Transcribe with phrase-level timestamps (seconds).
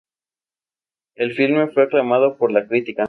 [1.13, 2.99] El filme fue aclamado por la crítica.